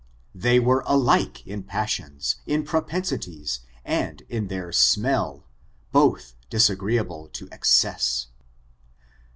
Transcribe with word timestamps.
They 0.33 0.59
were 0.59 0.81
alike 0.87 1.45
in 1.45 1.61
passions, 1.61 2.37
in 2.47 2.63
propensities, 2.63 3.59
and 3.85 4.21
in 4.29 4.47
their 4.47 4.69
smdl^ 4.69 5.43
bodi 5.93 6.33
disagreeable 6.49 7.27
to 7.33 7.47
excess. 7.51 8.25